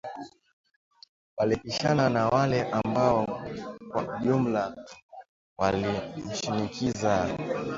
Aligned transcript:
Walipishana 1.37 2.09
na 2.09 2.27
wale 2.27 2.61
ambao 2.71 3.43
kwa 3.91 4.15
ujumla 4.19 4.87
walimshinikiza 5.57 7.37